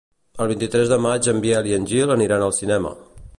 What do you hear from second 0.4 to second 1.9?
El vint-i-tres de maig en Biel i en